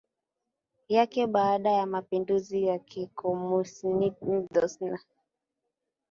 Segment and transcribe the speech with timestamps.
[0.89, 3.87] yake baada ya mapinduzi ya kikomunisti
[4.67, 5.07] Sankt